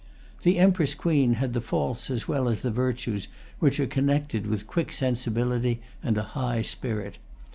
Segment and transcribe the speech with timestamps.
[0.41, 3.27] The Empress Queen had the faults as well as the virtues
[3.59, 7.19] which are connected with quick sensibility and a high spirit.